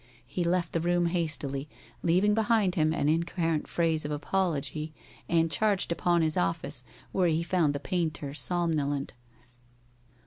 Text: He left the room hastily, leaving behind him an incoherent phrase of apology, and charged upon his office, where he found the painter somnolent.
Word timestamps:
He 0.25 0.43
left 0.43 0.73
the 0.73 0.79
room 0.79 1.05
hastily, 1.05 1.69
leaving 2.01 2.33
behind 2.33 2.73
him 2.73 2.91
an 2.91 3.07
incoherent 3.07 3.67
phrase 3.67 4.03
of 4.03 4.09
apology, 4.09 4.95
and 5.29 5.51
charged 5.51 5.91
upon 5.91 6.23
his 6.23 6.35
office, 6.37 6.83
where 7.11 7.27
he 7.27 7.43
found 7.43 7.75
the 7.75 7.79
painter 7.79 8.33
somnolent. 8.33 9.13